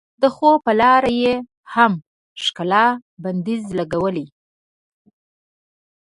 [0.21, 1.33] د خوب په لار یې
[1.73, 1.93] هم
[2.43, 2.85] ښکلا
[3.23, 4.25] بندیز لګولی.